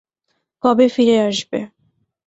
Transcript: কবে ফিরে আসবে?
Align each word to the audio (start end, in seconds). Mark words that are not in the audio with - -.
কবে 0.63 0.87
ফিরে 0.95 1.15
আসবে? 1.27 1.59